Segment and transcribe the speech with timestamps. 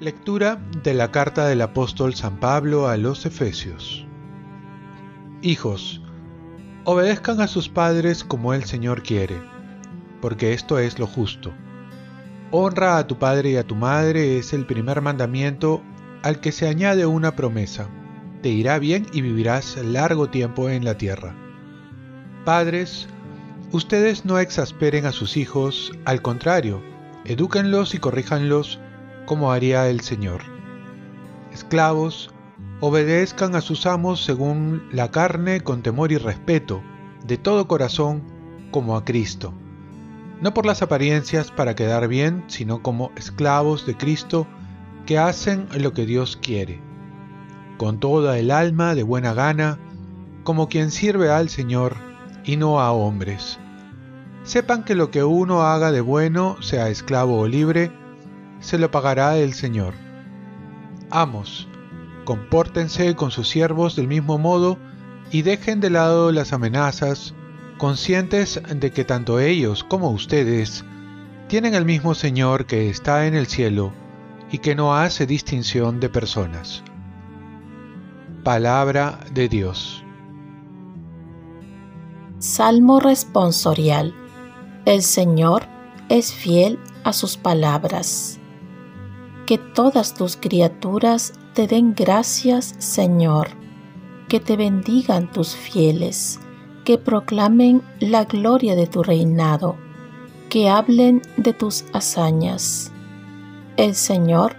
[0.00, 4.04] Lectura de la carta del apóstol San Pablo a los Efesios
[5.42, 6.00] Hijos,
[6.84, 9.42] obedezcan a sus padres como el Señor quiere,
[10.20, 11.52] porque esto es lo justo.
[12.52, 15.82] Honra a tu padre y a tu madre es el primer mandamiento
[16.22, 17.88] al que se añade una promesa.
[18.42, 21.32] Te irá bien y vivirás largo tiempo en la tierra.
[22.44, 23.06] Padres,
[23.70, 26.82] ustedes no exasperen a sus hijos, al contrario,
[27.24, 28.80] edúquenlos y corríjanlos
[29.26, 30.42] como haría el Señor.
[31.52, 32.30] Esclavos,
[32.80, 36.82] obedezcan a sus amos según la carne con temor y respeto,
[37.24, 38.24] de todo corazón,
[38.72, 39.54] como a Cristo.
[40.40, 44.48] No por las apariencias para quedar bien, sino como esclavos de Cristo
[45.06, 46.80] que hacen lo que Dios quiere.
[47.82, 49.76] Con toda el alma, de buena gana,
[50.44, 51.96] como quien sirve al Señor
[52.44, 53.58] y no a hombres.
[54.44, 57.90] Sepan que lo que uno haga de bueno, sea esclavo o libre,
[58.60, 59.94] se lo pagará el Señor.
[61.10, 61.66] Amos,
[62.24, 64.78] compórtense con sus siervos del mismo modo
[65.32, 67.34] y dejen de lado las amenazas,
[67.78, 70.84] conscientes de que tanto ellos como ustedes
[71.48, 73.92] tienen el mismo Señor que está en el cielo
[74.52, 76.84] y que no hace distinción de personas.
[78.44, 80.04] Palabra de Dios.
[82.38, 84.14] Salmo responsorial.
[84.84, 85.62] El Señor
[86.08, 88.40] es fiel a sus palabras
[89.46, 93.50] que todas tus criaturas te den gracias, Señor,
[94.28, 96.40] que te bendigan tus fieles,
[96.84, 99.76] que proclamen la gloria de tu reinado,
[100.48, 102.90] que hablen de tus hazañas.
[103.76, 104.56] El Señor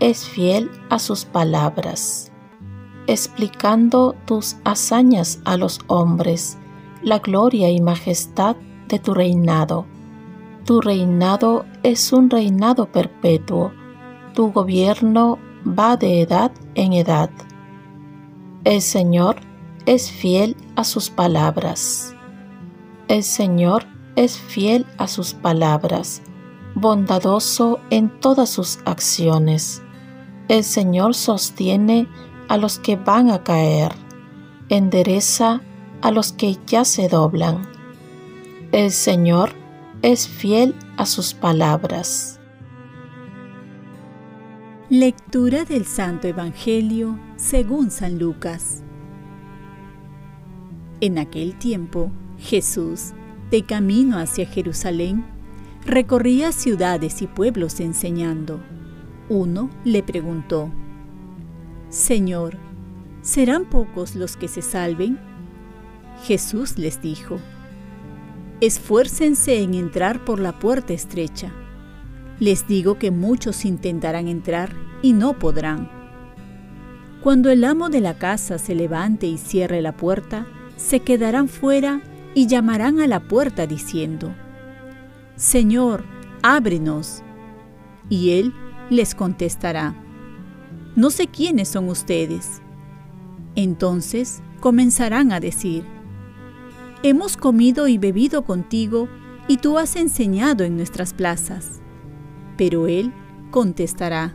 [0.00, 2.32] es fiel a sus palabras,
[3.06, 6.58] explicando tus hazañas a los hombres,
[7.02, 8.56] la gloria y majestad
[8.88, 9.86] de tu reinado.
[10.64, 13.72] Tu reinado es un reinado perpetuo
[14.36, 17.30] tu gobierno va de edad en edad.
[18.64, 19.36] El Señor
[19.86, 22.14] es fiel a sus palabras.
[23.08, 26.20] El Señor es fiel a sus palabras,
[26.74, 29.82] bondadoso en todas sus acciones.
[30.48, 32.06] El Señor sostiene
[32.48, 33.92] a los que van a caer,
[34.68, 35.62] endereza
[36.02, 37.62] a los que ya se doblan.
[38.72, 39.50] El Señor
[40.02, 42.40] es fiel a sus palabras.
[44.88, 48.82] Lectura del Santo Evangelio según San Lucas.
[51.00, 53.12] En aquel tiempo, Jesús,
[53.50, 55.24] de camino hacia Jerusalén,
[55.84, 58.60] recorría ciudades y pueblos enseñando.
[59.28, 60.70] Uno le preguntó,
[61.96, 62.58] Señor,
[63.22, 65.18] ¿serán pocos los que se salven?
[66.24, 67.38] Jesús les dijo,
[68.60, 71.52] Esfuércense en entrar por la puerta estrecha
[72.38, 75.90] les digo que muchos intentarán entrar y no podrán.
[77.22, 80.46] Cuando el amo de la casa se levante y cierre la puerta,
[80.76, 82.02] se quedarán fuera
[82.34, 84.34] y llamarán a la puerta diciendo,
[85.36, 86.04] Señor,
[86.42, 87.22] ábrenos.
[88.08, 88.52] Y él
[88.90, 89.94] les contestará,
[90.96, 92.62] No sé quiénes son ustedes.
[93.54, 95.84] Entonces comenzarán a decir,
[97.02, 99.08] Hemos comido y bebido contigo
[99.46, 101.80] y tú has enseñado en nuestras plazas.
[102.56, 103.12] Pero él
[103.50, 104.34] contestará,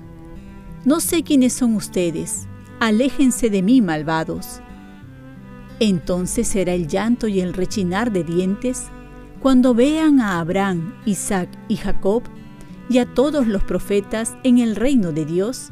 [0.86, 2.48] No sé quiénes son ustedes,
[2.80, 4.62] aléjense de mí, malvados.
[5.80, 8.86] Entonces será el llanto y el rechinar de dientes
[9.42, 12.22] cuando vean a Abraham, Isaac y Jacob
[12.88, 15.72] y a todos los profetas en el reino de Dios,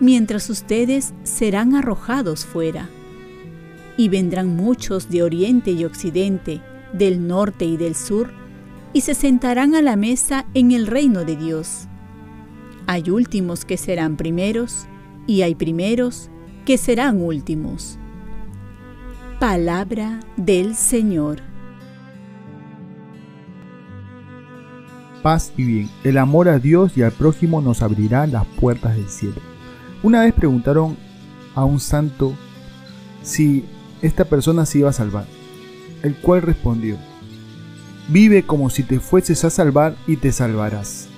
[0.00, 2.88] mientras ustedes serán arrojados fuera.
[3.96, 6.60] Y vendrán muchos de oriente y occidente,
[6.92, 8.30] del norte y del sur,
[8.92, 11.88] y se sentarán a la mesa en el reino de Dios.
[12.86, 14.86] Hay últimos que serán primeros
[15.26, 16.30] y hay primeros
[16.64, 17.98] que serán últimos.
[19.40, 21.40] Palabra del Señor.
[25.22, 25.90] Paz y bien.
[26.04, 29.55] El amor a Dios y al prójimo nos abrirá las puertas del cielo.
[30.06, 30.96] Una vez preguntaron
[31.56, 32.32] a un santo
[33.24, 33.64] si
[34.02, 35.26] esta persona se iba a salvar,
[36.04, 36.96] el cual respondió,
[38.06, 41.08] Vive como si te fueses a salvar y te salvarás.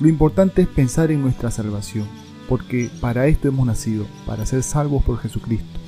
[0.00, 2.06] Lo importante es pensar en nuestra salvación,
[2.48, 5.78] porque para esto hemos nacido, para ser salvos por Jesucristo.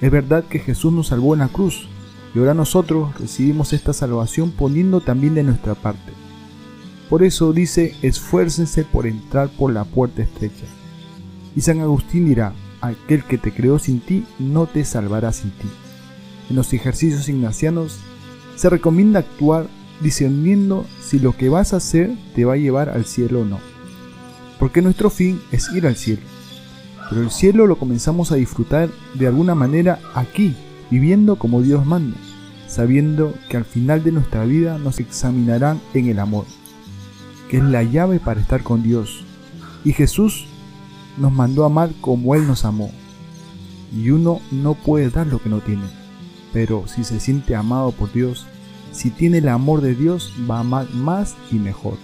[0.00, 1.88] Es verdad que Jesús nos salvó en la cruz,
[2.32, 6.12] y ahora nosotros recibimos esta salvación poniendo también de nuestra parte.
[7.10, 10.66] Por eso dice, esfuércense por entrar por la puerta estrecha.
[11.56, 15.68] Y San Agustín dirá, aquel que te creó sin ti no te salvará sin ti.
[16.50, 17.98] En los ejercicios ignacianos
[18.56, 19.68] se recomienda actuar
[20.00, 23.58] discerniendo si lo que vas a hacer te va a llevar al cielo o no.
[24.58, 26.22] Porque nuestro fin es ir al cielo.
[27.08, 30.54] Pero el cielo lo comenzamos a disfrutar de alguna manera aquí,
[30.90, 32.16] viviendo como Dios manda,
[32.66, 36.46] sabiendo que al final de nuestra vida nos examinarán en el amor,
[37.50, 39.24] que es la llave para estar con Dios.
[39.84, 40.46] Y Jesús
[41.16, 42.90] nos mandó amar como Él nos amó.
[43.92, 45.84] Y uno no puede dar lo que no tiene,
[46.52, 48.46] pero si se siente amado por Dios,
[48.92, 51.96] si tiene el amor de Dios, va a amar más y mejor.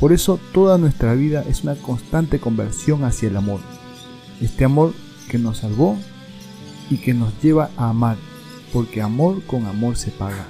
[0.00, 3.60] Por eso toda nuestra vida es una constante conversión hacia el amor.
[4.40, 4.92] Este amor
[5.28, 5.96] que nos salvó
[6.90, 8.16] y que nos lleva a amar,
[8.72, 10.46] porque amor con amor se paga.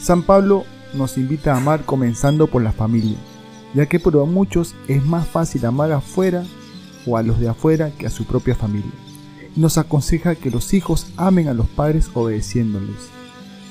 [0.00, 3.18] San Pablo nos invita a amar comenzando por la familia,
[3.74, 6.44] ya que para muchos es más fácil amar afuera
[7.06, 8.92] o a los de afuera que a su propia familia.
[9.56, 12.96] Nos aconseja que los hijos amen a los padres obedeciéndoles,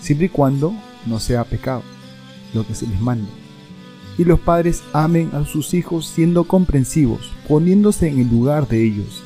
[0.02, 0.74] siempre y cuando
[1.06, 1.84] no sea pecado
[2.54, 3.30] lo que se les manda.
[4.18, 9.24] Y los padres amen a sus hijos siendo comprensivos, poniéndose en el lugar de ellos.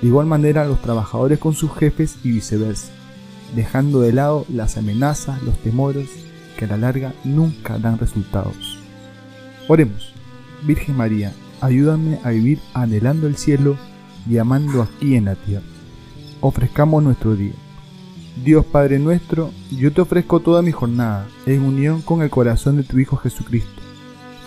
[0.00, 2.90] De igual manera los trabajadores con sus jefes y viceversa,
[3.54, 6.08] dejando de lado las amenazas, los temores,
[6.58, 8.73] que a la larga nunca dan resultados.
[9.66, 10.12] Oremos,
[10.66, 11.32] Virgen María,
[11.62, 13.76] ayúdame a vivir anhelando el cielo
[14.28, 15.64] y amando aquí en la tierra.
[16.40, 17.54] Ofrezcamos nuestro día.
[18.44, 22.82] Dios Padre nuestro, yo te ofrezco toda mi jornada en unión con el corazón de
[22.82, 23.80] tu Hijo Jesucristo,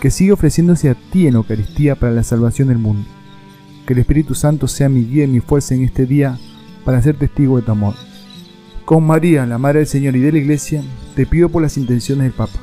[0.00, 3.08] que sigue ofreciéndose a ti en Eucaristía para la salvación del mundo.
[3.86, 6.38] Que el Espíritu Santo sea mi guía y mi fuerza en este día
[6.84, 7.94] para ser testigo de tu amor.
[8.84, 10.82] Con María, la Madre del Señor y de la Iglesia,
[11.16, 12.58] te pido por las intenciones del Papa.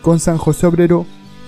[0.00, 1.04] Con San José Obrero,